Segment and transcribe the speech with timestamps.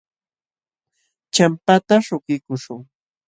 [1.35, 2.81] Champata śhukiykuśhun.